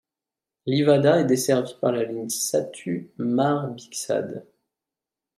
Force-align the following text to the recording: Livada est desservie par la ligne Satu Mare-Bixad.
Livada 0.65 1.19
est 1.19 1.25
desservie 1.25 1.75
par 1.79 1.91
la 1.91 2.03
ligne 2.05 2.27
Satu 2.27 3.11
Mare-Bixad. 3.19 4.43